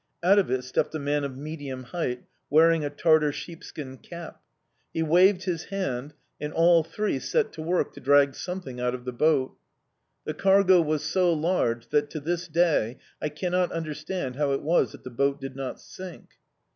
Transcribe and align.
Out 0.23 0.39
of 0.39 0.49
it 0.49 0.63
stepped 0.63 0.95
a 0.95 0.97
man 0.99 1.23
of 1.23 1.37
medium 1.37 1.83
height, 1.83 2.23
wearing 2.49 2.83
a 2.83 2.89
Tartar 2.89 3.31
sheepskin 3.31 3.99
cap. 3.99 4.41
He 4.91 5.03
waved 5.03 5.43
his 5.43 5.65
hand, 5.65 6.15
and 6.39 6.51
all 6.51 6.83
three 6.83 7.19
set 7.19 7.53
to 7.53 7.61
work 7.61 7.93
to 7.93 7.99
drag 7.99 8.33
something 8.33 8.79
out 8.79 8.95
of 8.95 9.05
the 9.05 9.13
boat. 9.13 9.55
The 10.25 10.33
cargo 10.33 10.81
was 10.81 11.03
so 11.03 11.31
large 11.31 11.89
that, 11.89 12.09
to 12.09 12.19
this 12.19 12.47
day, 12.47 12.97
I 13.21 13.29
cannot 13.29 13.71
understand 13.71 14.37
how 14.37 14.53
it 14.53 14.63
was 14.63 14.91
that 14.93 15.03
the 15.03 15.11
boat 15.11 15.39
did 15.39 15.55
not 15.55 15.79
sink. 15.79 16.29